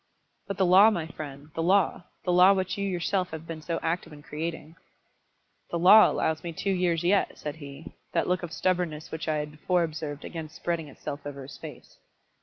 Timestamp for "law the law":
1.61-2.53